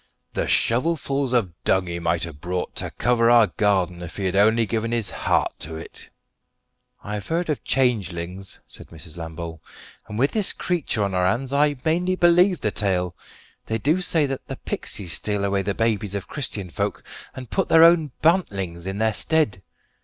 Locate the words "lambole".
9.15-9.61